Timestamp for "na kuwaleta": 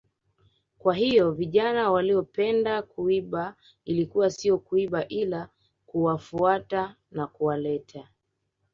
7.11-8.07